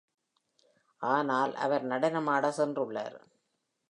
[1.01, 3.17] ஆனால் அவர் நடனமாட சென்றுள்ளார்.